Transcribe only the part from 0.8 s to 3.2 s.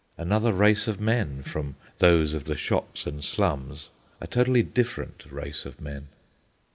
of men from those of the shops